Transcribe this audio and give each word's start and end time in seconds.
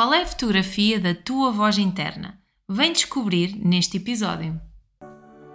Qual 0.00 0.14
é 0.14 0.22
a 0.22 0.26
fotografia 0.26 0.98
da 0.98 1.14
tua 1.14 1.52
voz 1.52 1.76
interna? 1.76 2.40
Vem 2.66 2.90
descobrir 2.90 3.54
neste 3.54 3.98
episódio. 3.98 4.58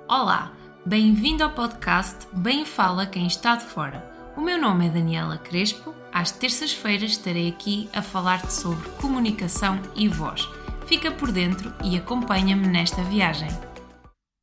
Olá, 0.07 0.55
bem-vindo 0.85 1.43
ao 1.43 1.49
podcast 1.49 2.28
Bem 2.31 2.63
Fala 2.63 3.08
Quem 3.08 3.26
Está 3.26 3.55
de 3.55 3.66
Fora. 3.66 4.08
O 4.38 4.42
meu 4.42 4.62
nome 4.62 4.86
é 4.86 4.89
Daniela 4.92 5.39
Crespo. 5.39 5.96
Às 6.13 6.31
terças-feiras 6.31 7.10
estarei 7.10 7.50
aqui 7.50 7.89
a 7.92 8.04
falar-te 8.04 8.54
sobre 8.54 8.88
comunicação 9.02 9.81
e 9.96 10.08
voz. 10.08 10.48
Fica 10.86 11.12
por 11.12 11.32
dentro 11.32 11.73
e 11.84 11.98
acompanha-me 11.98 12.68
nesta 12.68 13.02
viagem. 13.05 13.50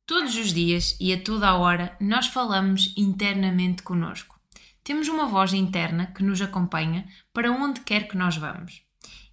Todos 0.05 0.35
os 0.35 0.51
dias 0.51 0.97
e 0.99 1.13
a 1.13 1.23
toda 1.23 1.47
a 1.47 1.55
hora 1.55 1.95
nós 2.01 2.27
falamos 2.27 2.93
internamente 2.97 3.81
conosco. 3.81 4.37
Temos 4.83 5.07
uma 5.07 5.27
voz 5.27 5.53
interna 5.53 6.07
que 6.07 6.25
nos 6.25 6.41
acompanha 6.41 7.07
para 7.31 7.53
onde 7.53 7.79
quer 7.79 8.09
que 8.09 8.17
nós 8.17 8.35
vamos. 8.35 8.82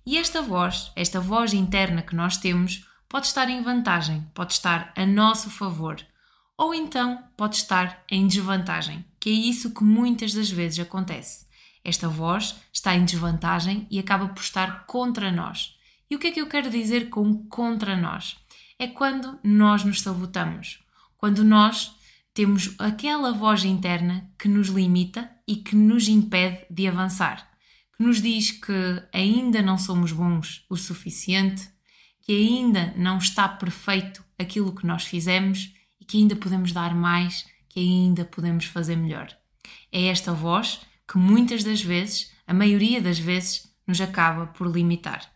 E 0.06 0.16
esta 0.16 0.40
voz, 0.40 0.90
esta 0.96 1.20
voz 1.20 1.52
interna 1.52 2.02
que 2.02 2.16
nós 2.16 2.38
temos, 2.38 2.86
pode 3.08 3.26
estar 3.26 3.50
em 3.50 3.62
vantagem, 3.62 4.26
pode 4.34 4.54
estar 4.54 4.92
a 4.96 5.04
nosso 5.04 5.50
favor, 5.50 5.96
ou 6.56 6.74
então 6.74 7.22
pode 7.36 7.56
estar 7.56 8.02
em 8.10 8.26
desvantagem, 8.26 9.04
que 9.18 9.28
é 9.28 9.32
isso 9.32 9.74
que 9.74 9.84
muitas 9.84 10.32
das 10.32 10.50
vezes 10.50 10.78
acontece. 10.80 11.46
Esta 11.84 12.08
voz 12.08 12.56
está 12.72 12.94
em 12.94 13.04
desvantagem 13.04 13.86
e 13.90 13.98
acaba 13.98 14.28
por 14.28 14.40
estar 14.40 14.86
contra 14.86 15.30
nós. 15.30 15.76
E 16.10 16.16
o 16.16 16.18
que 16.18 16.28
é 16.28 16.30
que 16.30 16.40
eu 16.40 16.46
quero 16.46 16.70
dizer 16.70 17.10
com 17.10 17.46
contra 17.48 17.96
nós? 17.96 18.36
É 18.78 18.86
quando 18.86 19.38
nós 19.42 19.84
nos 19.84 20.00
sabotamos, 20.00 20.82
quando 21.16 21.44
nós 21.44 21.94
temos 22.32 22.74
aquela 22.78 23.32
voz 23.32 23.64
interna 23.64 24.30
que 24.38 24.48
nos 24.48 24.68
limita 24.68 25.30
e 25.46 25.56
que 25.56 25.76
nos 25.76 26.08
impede 26.08 26.64
de 26.70 26.86
avançar 26.86 27.49
nos 28.00 28.22
diz 28.22 28.50
que 28.50 29.02
ainda 29.12 29.60
não 29.60 29.76
somos 29.76 30.10
bons 30.10 30.64
o 30.70 30.76
suficiente, 30.76 31.68
que 32.22 32.32
ainda 32.32 32.94
não 32.96 33.18
está 33.18 33.46
perfeito 33.46 34.24
aquilo 34.38 34.74
que 34.74 34.86
nós 34.86 35.04
fizemos 35.04 35.74
e 36.00 36.06
que 36.06 36.16
ainda 36.16 36.34
podemos 36.34 36.72
dar 36.72 36.94
mais, 36.94 37.46
que 37.68 37.78
ainda 37.78 38.24
podemos 38.24 38.64
fazer 38.64 38.96
melhor. 38.96 39.28
É 39.92 40.06
esta 40.06 40.32
voz 40.32 40.80
que 41.06 41.18
muitas 41.18 41.62
das 41.62 41.82
vezes, 41.82 42.32
a 42.46 42.54
maioria 42.54 43.02
das 43.02 43.18
vezes, 43.18 43.70
nos 43.86 44.00
acaba 44.00 44.46
por 44.46 44.66
limitar. 44.66 45.30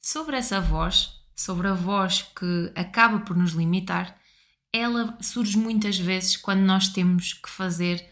Sobre 0.00 0.38
essa 0.38 0.62
voz, 0.62 1.20
sobre 1.36 1.68
a 1.68 1.74
voz 1.74 2.22
que 2.22 2.72
acaba 2.74 3.20
por 3.20 3.36
nos 3.36 3.52
limitar, 3.52 4.16
ela 4.72 5.18
surge 5.20 5.58
muitas 5.58 5.98
vezes 5.98 6.38
quando 6.38 6.60
nós 6.60 6.88
temos 6.88 7.34
que 7.34 7.50
fazer 7.50 8.11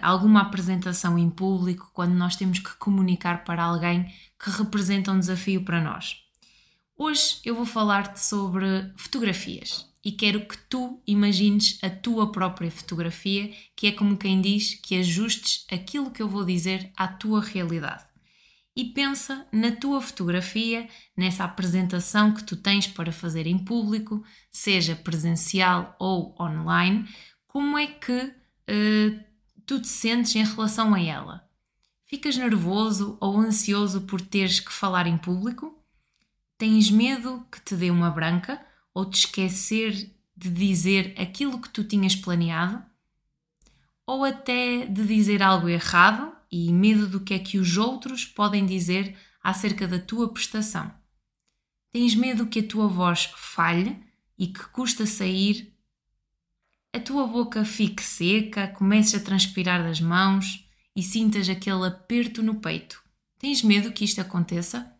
alguma 0.00 0.42
apresentação 0.42 1.18
em 1.18 1.28
público, 1.28 1.90
quando 1.92 2.14
nós 2.14 2.36
temos 2.36 2.58
que 2.58 2.74
comunicar 2.76 3.44
para 3.44 3.64
alguém 3.64 4.04
que 4.42 4.50
representa 4.50 5.12
um 5.12 5.18
desafio 5.18 5.64
para 5.64 5.80
nós. 5.80 6.16
Hoje 6.96 7.38
eu 7.44 7.54
vou 7.54 7.66
falar-te 7.66 8.20
sobre 8.20 8.92
fotografias 8.96 9.88
e 10.04 10.12
quero 10.12 10.46
que 10.46 10.56
tu 10.68 11.02
imagines 11.06 11.78
a 11.82 11.88
tua 11.88 12.30
própria 12.30 12.70
fotografia, 12.70 13.50
que 13.74 13.86
é 13.86 13.92
como 13.92 14.18
quem 14.18 14.40
diz 14.40 14.74
que 14.74 14.96
ajustes 14.98 15.66
aquilo 15.72 16.10
que 16.10 16.22
eu 16.22 16.28
vou 16.28 16.44
dizer 16.44 16.92
à 16.96 17.08
tua 17.08 17.40
realidade. 17.40 18.04
E 18.76 18.84
pensa 18.84 19.46
na 19.50 19.72
tua 19.72 20.00
fotografia, 20.00 20.88
nessa 21.16 21.44
apresentação 21.44 22.34
que 22.34 22.44
tu 22.44 22.56
tens 22.56 22.86
para 22.86 23.12
fazer 23.12 23.46
em 23.46 23.56
público, 23.56 24.22
seja 24.50 24.94
presencial 24.94 25.96
ou 25.98 26.34
online, 26.38 27.08
como 27.46 27.78
é 27.78 27.86
que 27.86 28.12
uh, 28.12 29.24
tu 29.66 29.80
te 29.80 29.88
sentes 29.88 30.34
em 30.36 30.44
relação 30.44 30.94
a 30.94 31.00
ela? 31.00 31.48
Ficas 32.04 32.36
nervoso 32.36 33.16
ou 33.20 33.38
ansioso 33.38 34.02
por 34.02 34.20
teres 34.20 34.60
que 34.60 34.72
falar 34.72 35.06
em 35.06 35.16
público? 35.16 35.78
Tens 36.56 36.90
medo 36.90 37.46
que 37.50 37.60
te 37.60 37.74
dê 37.74 37.90
uma 37.90 38.10
branca 38.10 38.64
ou 38.92 39.04
te 39.04 39.20
esquecer 39.20 40.14
de 40.36 40.50
dizer 40.50 41.14
aquilo 41.18 41.60
que 41.60 41.68
tu 41.68 41.82
tinhas 41.82 42.14
planeado? 42.14 42.84
Ou 44.06 44.24
até 44.24 44.86
de 44.86 45.06
dizer 45.06 45.42
algo 45.42 45.68
errado 45.68 46.32
e 46.50 46.72
medo 46.72 47.08
do 47.08 47.20
que 47.20 47.34
é 47.34 47.38
que 47.38 47.58
os 47.58 47.76
outros 47.76 48.24
podem 48.24 48.66
dizer 48.66 49.16
acerca 49.42 49.88
da 49.88 49.98
tua 49.98 50.32
prestação? 50.32 50.92
Tens 51.90 52.14
medo 52.14 52.46
que 52.46 52.60
a 52.60 52.66
tua 52.66 52.86
voz 52.86 53.32
falhe 53.36 54.02
e 54.38 54.46
que 54.46 54.64
custa 54.68 55.06
sair 55.06 55.73
a 56.94 57.00
tua 57.00 57.26
boca 57.26 57.64
fique 57.64 58.00
seca, 58.00 58.68
comeces 58.68 59.16
a 59.16 59.24
transpirar 59.24 59.82
das 59.82 60.00
mãos 60.00 60.64
e 60.94 61.02
sintas 61.02 61.48
aquele 61.48 61.88
aperto 61.88 62.40
no 62.40 62.60
peito. 62.60 63.02
Tens 63.36 63.64
medo 63.64 63.90
que 63.90 64.04
isto 64.04 64.20
aconteça? 64.20 64.94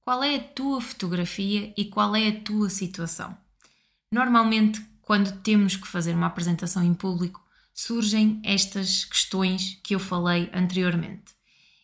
Qual 0.00 0.24
é 0.24 0.36
a 0.36 0.42
tua 0.42 0.80
fotografia 0.80 1.74
e 1.76 1.84
qual 1.84 2.16
é 2.16 2.28
a 2.28 2.40
tua 2.40 2.70
situação? 2.70 3.36
Normalmente, 4.10 4.82
quando 5.02 5.38
temos 5.42 5.76
que 5.76 5.86
fazer 5.86 6.14
uma 6.14 6.28
apresentação 6.28 6.82
em 6.82 6.94
público, 6.94 7.44
surgem 7.74 8.40
estas 8.42 9.04
questões 9.04 9.78
que 9.84 9.94
eu 9.94 10.00
falei 10.00 10.48
anteriormente. 10.54 11.34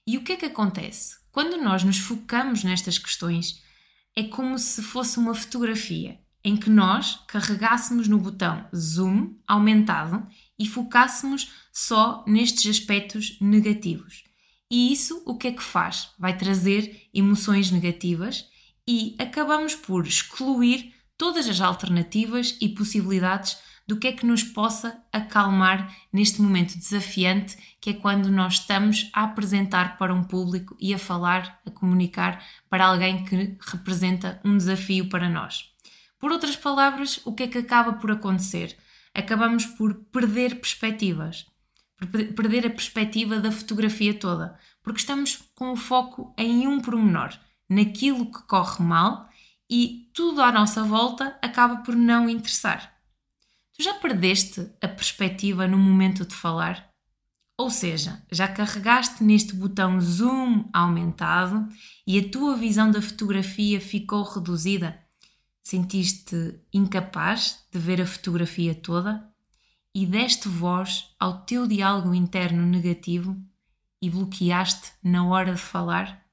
E 0.06 0.16
o 0.16 0.24
que 0.24 0.32
é 0.32 0.36
que 0.36 0.46
acontece? 0.46 1.18
Quando 1.30 1.62
nós 1.62 1.84
nos 1.84 1.98
focamos 1.98 2.64
nestas 2.64 2.96
questões, 2.96 3.62
é 4.16 4.22
como 4.22 4.58
se 4.58 4.80
fosse 4.80 5.18
uma 5.18 5.34
fotografia 5.34 6.18
em 6.44 6.56
que 6.56 6.70
nós 6.70 7.20
carregássemos 7.26 8.08
no 8.08 8.18
botão 8.18 8.66
zoom 8.74 9.34
aumentado 9.46 10.26
e 10.58 10.66
focássemos 10.66 11.52
só 11.72 12.24
nestes 12.26 12.70
aspectos 12.70 13.38
negativos. 13.40 14.24
E 14.70 14.92
isso 14.92 15.22
o 15.26 15.36
que 15.36 15.48
é 15.48 15.52
que 15.52 15.62
faz? 15.62 16.10
Vai 16.18 16.36
trazer 16.36 17.08
emoções 17.12 17.70
negativas 17.70 18.46
e 18.86 19.16
acabamos 19.18 19.74
por 19.74 20.06
excluir 20.06 20.94
todas 21.16 21.48
as 21.48 21.60
alternativas 21.60 22.56
e 22.60 22.68
possibilidades 22.68 23.58
do 23.88 23.96
que 23.96 24.08
é 24.08 24.12
que 24.12 24.26
nos 24.26 24.42
possa 24.42 25.02
acalmar 25.10 25.96
neste 26.12 26.42
momento 26.42 26.76
desafiante 26.76 27.56
que 27.80 27.90
é 27.90 27.94
quando 27.94 28.30
nós 28.30 28.54
estamos 28.54 29.10
a 29.14 29.24
apresentar 29.24 29.96
para 29.96 30.14
um 30.14 30.22
público 30.22 30.76
e 30.78 30.92
a 30.92 30.98
falar, 30.98 31.58
a 31.64 31.70
comunicar 31.70 32.44
para 32.68 32.84
alguém 32.84 33.24
que 33.24 33.56
representa 33.60 34.38
um 34.44 34.58
desafio 34.58 35.08
para 35.08 35.28
nós. 35.28 35.70
Por 36.18 36.32
outras 36.32 36.56
palavras, 36.56 37.20
o 37.24 37.32
que 37.32 37.44
é 37.44 37.48
que 37.48 37.58
acaba 37.58 37.94
por 37.94 38.10
acontecer? 38.10 38.76
Acabamos 39.14 39.66
por 39.66 39.94
perder 39.94 40.56
perspectivas, 40.56 41.46
perder 42.36 42.66
a 42.66 42.70
perspectiva 42.70 43.40
da 43.40 43.52
fotografia 43.52 44.14
toda, 44.14 44.58
porque 44.82 45.00
estamos 45.00 45.36
com 45.54 45.72
o 45.72 45.76
foco 45.76 46.34
em 46.36 46.66
um 46.66 46.80
pormenor, 46.80 47.30
naquilo 47.68 48.30
que 48.30 48.42
corre 48.44 48.82
mal 48.82 49.28
e 49.70 50.10
tudo 50.14 50.40
à 50.40 50.50
nossa 50.50 50.82
volta 50.82 51.38
acaba 51.42 51.78
por 51.78 51.94
não 51.94 52.28
interessar. 52.28 52.92
Tu 53.76 53.82
já 53.82 53.94
perdeste 53.94 54.72
a 54.82 54.88
perspectiva 54.88 55.68
no 55.68 55.78
momento 55.78 56.24
de 56.24 56.34
falar? 56.34 56.88
Ou 57.56 57.70
seja, 57.70 58.22
já 58.30 58.48
carregaste 58.48 59.22
neste 59.22 59.52
botão 59.52 60.00
zoom 60.00 60.68
aumentado 60.72 61.68
e 62.06 62.18
a 62.18 62.28
tua 62.28 62.56
visão 62.56 62.90
da 62.90 63.02
fotografia 63.02 63.80
ficou 63.80 64.22
reduzida? 64.22 64.98
Sentiste 65.70 66.58
incapaz 66.72 67.62
de 67.70 67.78
ver 67.78 68.00
a 68.00 68.06
fotografia 68.06 68.74
toda 68.74 69.30
e 69.94 70.06
deste 70.06 70.48
voz 70.48 71.14
ao 71.20 71.42
teu 71.42 71.66
diálogo 71.66 72.14
interno 72.14 72.64
negativo 72.64 73.36
e 74.00 74.08
bloqueaste 74.08 74.92
na 75.04 75.26
hora 75.26 75.52
de 75.52 75.60
falar? 75.60 76.26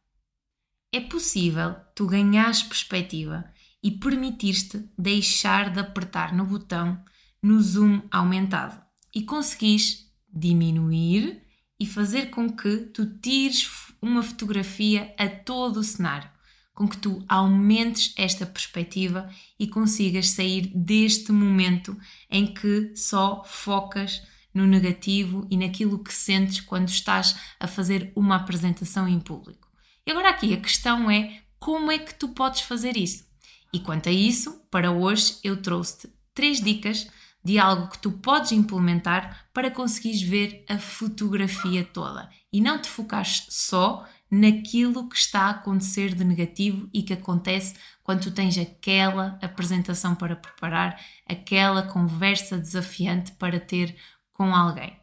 É 0.89 1.01
possível 1.01 1.75
tu 1.93 2.07
ganhares 2.07 2.63
perspectiva 2.63 3.43
e 3.83 3.91
permitir-te 3.91 4.89
deixar 4.97 5.69
de 5.69 5.81
apertar 5.81 6.33
no 6.33 6.45
botão 6.45 7.03
no 7.43 7.61
zoom 7.61 8.03
aumentado 8.09 8.81
e 9.13 9.23
conseguis 9.23 10.09
diminuir 10.33 11.43
e 11.77 11.85
fazer 11.85 12.29
com 12.29 12.49
que 12.49 12.85
tu 12.93 13.05
tires 13.19 13.69
uma 14.01 14.23
fotografia 14.23 15.13
a 15.17 15.27
todo 15.27 15.81
o 15.81 15.83
cenário 15.83 16.34
com 16.75 16.87
que 16.87 16.97
tu 16.97 17.23
aumentes 17.27 18.13
esta 18.17 18.45
perspectiva 18.45 19.29
e 19.57 19.65
consigas 19.65 20.29
sair 20.29 20.67
deste 20.75 21.31
momento 21.31 21.97
em 22.29 22.53
que 22.53 22.91
só 22.95 23.43
focas 23.45 24.21
no 24.53 24.67
negativo 24.67 25.47
e 25.49 25.57
naquilo 25.57 26.03
que 26.03 26.13
sentes 26.13 26.59
quando 26.59 26.89
estás 26.89 27.35
a 27.59 27.65
fazer 27.65 28.11
uma 28.15 28.35
apresentação 28.35 29.07
em 29.07 29.19
público. 29.19 29.67
E 30.05 30.11
agora 30.11 30.29
aqui 30.29 30.53
a 30.53 30.59
questão 30.59 31.09
é 31.09 31.41
como 31.57 31.91
é 31.91 31.97
que 31.97 32.13
tu 32.13 32.29
podes 32.29 32.61
fazer 32.61 32.95
isso? 32.95 33.25
E 33.73 33.79
quanto 33.79 34.09
a 34.09 34.11
isso, 34.11 34.61
para 34.69 34.91
hoje 34.91 35.37
eu 35.43 35.61
trouxe-te 35.61 36.13
três 36.33 36.61
dicas 36.61 37.07
de 37.43 37.59
algo 37.59 37.89
que 37.89 37.99
tu 37.99 38.11
podes 38.11 38.51
implementar 38.51 39.47
para 39.53 39.71
conseguires 39.71 40.21
ver 40.21 40.65
a 40.67 40.77
fotografia 40.77 41.83
toda 41.83 42.29
e 42.51 42.59
não 42.59 42.81
te 42.81 42.89
focares 42.89 43.45
só 43.49 44.05
naquilo 44.35 45.07
que 45.07 45.15
está 45.15 45.43
a 45.43 45.49
acontecer 45.51 46.13
de 46.13 46.25
negativo 46.25 46.89
e 46.93 47.03
que 47.03 47.13
acontece 47.13 47.75
quando 48.03 48.23
tu 48.23 48.31
tens 48.31 48.57
aquela 48.57 49.39
apresentação 49.41 50.13
para 50.13 50.35
preparar, 50.35 50.99
aquela 51.25 51.83
conversa 51.83 52.57
desafiante 52.57 53.31
para 53.33 53.59
ter 53.59 53.95
com 54.33 54.53
alguém. 54.53 54.99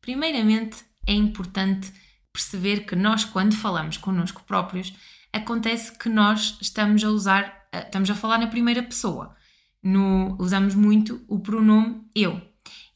Primeiramente, 0.00 0.84
é 1.04 1.12
importante 1.12 1.92
perceber 2.32 2.86
que 2.86 2.94
nós, 2.94 3.24
quando 3.24 3.56
falamos 3.56 3.96
connosco 3.96 4.44
próprios, 4.44 4.94
acontece 5.32 5.98
que 5.98 6.08
nós 6.08 6.56
estamos 6.60 7.02
a 7.02 7.10
usar, 7.10 7.68
estamos 7.72 8.08
a 8.08 8.14
falar 8.14 8.38
na 8.38 8.46
primeira 8.46 8.82
pessoa. 8.82 9.34
No, 9.82 10.36
usamos 10.38 10.74
muito 10.76 11.24
o 11.26 11.40
pronome 11.40 12.02
eu. 12.14 12.40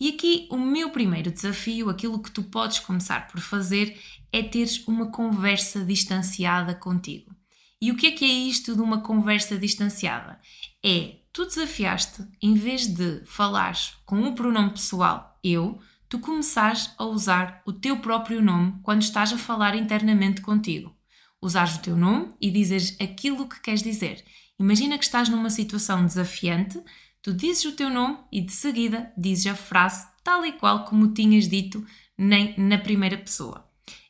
E 0.00 0.10
aqui 0.10 0.48
o 0.50 0.58
meu 0.58 0.90
primeiro 0.90 1.30
desafio, 1.30 1.88
aquilo 1.88 2.22
que 2.22 2.30
tu 2.30 2.42
podes 2.42 2.80
começar 2.80 3.28
por 3.28 3.40
fazer, 3.40 3.98
é 4.32 4.42
teres 4.42 4.86
uma 4.86 5.10
conversa 5.10 5.84
distanciada 5.84 6.74
contigo. 6.74 7.34
E 7.80 7.90
o 7.90 7.96
que 7.96 8.06
é 8.08 8.10
que 8.12 8.24
é 8.24 8.28
isto 8.28 8.74
de 8.74 8.80
uma 8.80 9.00
conversa 9.00 9.58
distanciada? 9.58 10.40
É 10.84 11.16
tu 11.32 11.44
desafiaste, 11.44 12.26
em 12.40 12.54
vez 12.54 12.86
de 12.86 13.22
falares 13.26 13.94
com 14.04 14.22
o 14.22 14.34
pronome 14.34 14.70
pessoal 14.70 15.38
eu, 15.42 15.78
tu 16.08 16.18
começares 16.18 16.90
a 16.96 17.04
usar 17.04 17.62
o 17.66 17.72
teu 17.72 17.98
próprio 17.98 18.40
nome 18.40 18.78
quando 18.82 19.02
estás 19.02 19.32
a 19.32 19.38
falar 19.38 19.74
internamente 19.74 20.40
contigo. 20.40 20.96
Usares 21.42 21.76
o 21.76 21.80
teu 21.80 21.96
nome 21.96 22.32
e 22.40 22.50
dizeres 22.50 22.96
aquilo 23.00 23.48
que 23.48 23.60
queres 23.60 23.82
dizer. 23.82 24.24
Imagina 24.58 24.96
que 24.96 25.04
estás 25.04 25.28
numa 25.28 25.50
situação 25.50 26.06
desafiante, 26.06 26.80
tu 27.24 27.32
dizes 27.32 27.64
o 27.64 27.72
teu 27.72 27.88
nome 27.88 28.18
e 28.30 28.42
de 28.42 28.52
seguida 28.52 29.10
dizes 29.16 29.46
a 29.46 29.56
frase 29.56 30.06
tal 30.22 30.44
e 30.44 30.52
qual 30.52 30.84
como 30.84 31.14
tinhas 31.14 31.48
dito 31.48 31.84
nem 32.18 32.54
na 32.58 32.76
primeira 32.76 33.16
pessoa. 33.16 33.66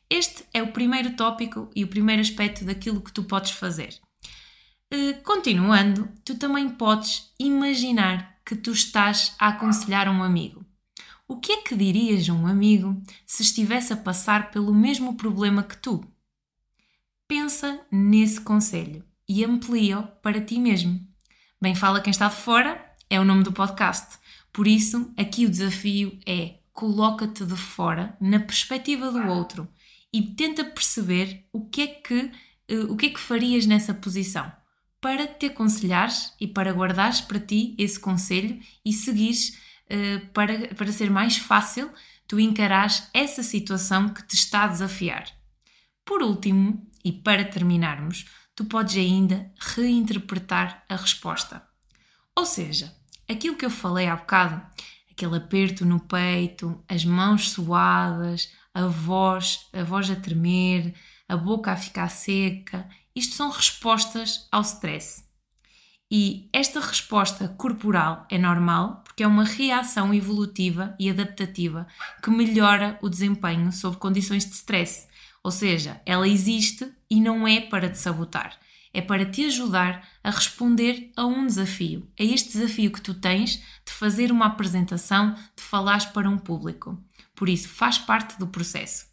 Este 0.09 0.43
é 0.53 0.61
o 0.61 0.73
primeiro 0.73 1.15
tópico 1.15 1.69
e 1.73 1.83
o 1.85 1.87
primeiro 1.87 2.21
aspecto 2.21 2.65
daquilo 2.65 2.99
que 2.99 3.13
tu 3.13 3.23
podes 3.23 3.51
fazer. 3.51 3.97
Eh, 4.91 5.13
continuando, 5.23 6.09
tu 6.25 6.37
também 6.37 6.69
podes 6.69 7.33
imaginar 7.39 8.37
que 8.45 8.53
tu 8.53 8.71
estás 8.71 9.33
a 9.39 9.47
aconselhar 9.47 10.09
um 10.09 10.21
amigo. 10.21 10.65
O 11.25 11.39
que 11.39 11.53
é 11.53 11.61
que 11.61 11.75
dirias 11.75 12.29
a 12.29 12.33
um 12.33 12.45
amigo 12.45 13.01
se 13.25 13.41
estivesse 13.41 13.93
a 13.93 13.97
passar 13.97 14.51
pelo 14.51 14.75
mesmo 14.75 15.15
problema 15.15 15.63
que 15.63 15.77
tu? 15.77 16.03
Pensa 17.29 17.79
nesse 17.89 18.41
conselho 18.41 19.05
e 19.27 19.43
amplia-o 19.43 20.03
para 20.21 20.41
ti 20.41 20.59
mesmo. 20.59 20.99
Bem 21.61 21.73
fala 21.73 22.01
quem 22.01 22.11
está 22.11 22.27
de 22.27 22.35
fora 22.35 22.84
é 23.15 23.19
o 23.19 23.25
nome 23.25 23.43
do 23.43 23.53
podcast. 23.53 24.17
Por 24.51 24.67
isso, 24.67 25.11
aqui 25.17 25.45
o 25.45 25.49
desafio 25.49 26.19
é 26.25 26.55
coloca-te 26.73 27.45
de 27.45 27.55
fora 27.55 28.15
na 28.19 28.39
perspectiva 28.39 29.09
do 29.09 29.25
outro 29.29 29.67
e 30.11 30.21
tenta 30.21 30.65
perceber 30.65 31.45
o 31.53 31.65
que 31.65 31.81
é 31.81 31.87
que 31.87 32.31
eh, 32.67 32.79
o 32.89 32.97
que 32.97 33.05
é 33.05 33.09
que 33.09 33.19
farias 33.19 33.65
nessa 33.65 33.93
posição 33.93 34.51
para 34.99 35.27
te 35.27 35.45
aconselhares 35.45 36.33
e 36.41 36.47
para 36.47 36.73
guardares 36.73 37.21
para 37.21 37.39
ti 37.39 37.73
esse 37.77 37.99
conselho 37.99 38.59
e 38.83 38.91
seguires 38.91 39.57
uh, 39.85 40.27
para, 40.33 40.73
para 40.75 40.91
ser 40.91 41.09
mais 41.09 41.37
fácil 41.37 41.89
tu 42.27 42.39
encarares 42.39 43.07
essa 43.13 43.43
situação 43.43 44.09
que 44.09 44.23
te 44.23 44.33
está 44.33 44.63
a 44.63 44.67
desafiar. 44.67 45.25
Por 46.03 46.23
último, 46.23 46.85
e 47.03 47.11
para 47.11 47.45
terminarmos, 47.45 48.25
tu 48.55 48.65
podes 48.65 48.97
ainda 48.97 49.51
reinterpretar 49.59 50.83
a 50.89 50.95
resposta. 50.95 51.61
Ou 52.35 52.45
seja, 52.45 52.93
aquilo 53.29 53.55
que 53.55 53.65
eu 53.65 53.69
falei 53.69 54.07
há 54.07 54.15
bocado, 54.15 54.61
aquele 55.11 55.37
aperto 55.37 55.85
no 55.85 55.99
peito, 55.99 56.83
as 56.87 57.05
mãos 57.05 57.51
suadas, 57.51 58.51
a 58.73 58.85
voz, 58.87 59.67
a 59.73 59.83
voz 59.83 60.09
a 60.09 60.15
tremer, 60.15 60.93
a 61.27 61.35
boca 61.35 61.71
a 61.71 61.77
ficar 61.77 62.09
seca 62.09 62.87
isto 63.15 63.33
são 63.35 63.49
respostas 63.49 64.45
ao 64.51 64.61
stress. 64.61 65.23
E 66.11 66.49
esta 66.51 66.81
resposta 66.81 67.47
corporal 67.47 68.27
é 68.29 68.37
normal 68.37 69.01
porque 69.05 69.23
é 69.23 69.27
uma 69.27 69.45
reação 69.45 70.13
evolutiva 70.13 70.93
e 70.99 71.09
adaptativa 71.09 71.87
que 72.21 72.29
melhora 72.29 72.99
o 73.01 73.09
desempenho 73.09 73.71
sob 73.71 73.95
condições 73.95 74.45
de 74.45 74.51
stress. 74.51 75.07
Ou 75.41 75.49
seja, 75.49 76.01
ela 76.05 76.27
existe 76.27 76.91
e 77.09 77.21
não 77.21 77.47
é 77.47 77.61
para 77.61 77.89
te 77.89 77.97
sabotar, 77.97 78.59
é 78.95 79.01
para 79.01 79.25
te 79.25 79.43
ajudar 79.43 80.07
a 80.23 80.31
responder 80.31 81.11
a 81.17 81.25
um 81.25 81.45
desafio, 81.45 82.07
a 82.17 82.23
este 82.23 82.53
desafio 82.53 82.89
que 82.89 83.01
tu 83.01 83.13
tens 83.13 83.61
de 83.85 83.91
fazer 83.91 84.31
uma 84.31 84.45
apresentação, 84.45 85.33
de 85.33 85.61
falares 85.61 86.05
para 86.05 86.29
um 86.29 86.37
público. 86.37 86.97
Por 87.35 87.49
isso, 87.49 87.67
faz 87.67 87.97
parte 87.97 88.39
do 88.39 88.47
processo. 88.47 89.07